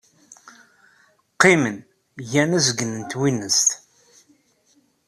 Qqimen, 1.33 1.77
gan 2.31 2.51
azgen 2.59 2.91
n 2.99 3.01
twinest. 3.11 3.69